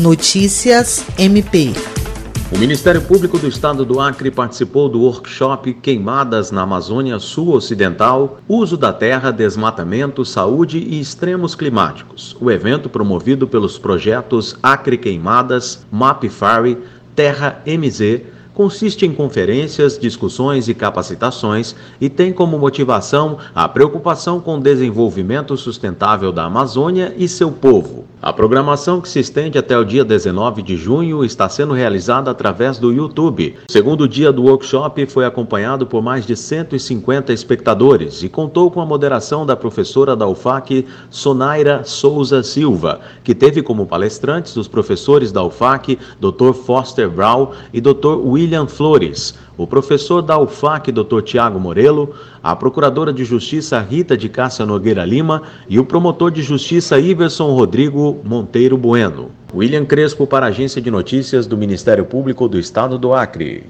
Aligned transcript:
Notícias 0.00 1.04
MP. 1.18 1.74
O 2.50 2.56
Ministério 2.56 3.02
Público 3.02 3.38
do 3.38 3.46
Estado 3.46 3.84
do 3.84 4.00
Acre 4.00 4.30
participou 4.30 4.88
do 4.88 5.02
workshop 5.02 5.74
Queimadas 5.74 6.50
na 6.50 6.62
Amazônia 6.62 7.18
Sul-Ocidental, 7.18 8.40
Uso 8.48 8.78
da 8.78 8.94
Terra, 8.94 9.30
Desmatamento, 9.30 10.24
Saúde 10.24 10.78
e 10.78 10.98
Extremos 10.98 11.54
Climáticos. 11.54 12.34
O 12.40 12.50
evento, 12.50 12.88
promovido 12.88 13.46
pelos 13.46 13.76
projetos 13.76 14.56
Acre 14.62 14.96
Queimadas, 14.96 15.84
MapFari, 15.92 16.78
Terra 17.14 17.62
MZ, 17.66 18.22
consiste 18.60 19.06
em 19.06 19.14
conferências, 19.14 19.98
discussões 19.98 20.68
e 20.68 20.74
capacitações 20.74 21.74
e 21.98 22.10
tem 22.10 22.30
como 22.30 22.58
motivação 22.58 23.38
a 23.54 23.66
preocupação 23.66 24.38
com 24.38 24.58
o 24.58 24.60
desenvolvimento 24.60 25.56
sustentável 25.56 26.30
da 26.30 26.44
Amazônia 26.44 27.14
e 27.16 27.26
seu 27.26 27.50
povo. 27.50 28.04
A 28.22 28.34
programação, 28.34 29.00
que 29.00 29.08
se 29.08 29.18
estende 29.18 29.56
até 29.56 29.78
o 29.78 29.82
dia 29.82 30.04
19 30.04 30.60
de 30.60 30.76
junho, 30.76 31.24
está 31.24 31.48
sendo 31.48 31.72
realizada 31.72 32.30
através 32.30 32.76
do 32.76 32.92
YouTube. 32.92 33.56
O 33.66 33.72
segundo 33.72 34.06
dia 34.06 34.30
do 34.30 34.42
workshop 34.42 35.06
foi 35.06 35.24
acompanhado 35.24 35.86
por 35.86 36.02
mais 36.02 36.26
de 36.26 36.36
150 36.36 37.32
espectadores 37.32 38.22
e 38.22 38.28
contou 38.28 38.70
com 38.70 38.78
a 38.78 38.84
moderação 38.84 39.46
da 39.46 39.56
professora 39.56 40.14
da 40.14 40.28
UFAC, 40.28 40.86
Sonaira 41.08 41.82
Souza 41.82 42.42
Silva, 42.42 43.00
que 43.24 43.34
teve 43.34 43.62
como 43.62 43.86
palestrantes 43.86 44.54
os 44.54 44.68
professores 44.68 45.32
da 45.32 45.42
UFAC, 45.42 45.98
Dr. 46.20 46.52
Foster 46.52 47.08
Brown 47.08 47.52
e 47.72 47.80
Dr. 47.80 48.18
William 48.50 48.66
Flores, 48.66 49.32
o 49.56 49.64
professor 49.64 50.20
da 50.20 50.36
UFAC, 50.36 50.90
Dr. 50.90 51.22
Tiago 51.22 51.60
Morelo, 51.60 52.16
a 52.42 52.56
procuradora 52.56 53.12
de 53.12 53.24
Justiça 53.24 53.78
Rita 53.78 54.16
de 54.16 54.28
Cássia 54.28 54.66
Nogueira 54.66 55.04
Lima 55.04 55.42
e 55.68 55.78
o 55.78 55.84
promotor 55.84 56.32
de 56.32 56.42
Justiça 56.42 56.98
Iverson 56.98 57.54
Rodrigo 57.54 58.20
Monteiro 58.24 58.76
Bueno. 58.76 59.30
William 59.54 59.84
Crespo 59.84 60.26
para 60.26 60.46
a 60.46 60.48
Agência 60.48 60.82
de 60.82 60.90
Notícias 60.90 61.46
do 61.46 61.56
Ministério 61.56 62.04
Público 62.04 62.48
do 62.48 62.58
Estado 62.58 62.98
do 62.98 63.14
Acre. 63.14 63.66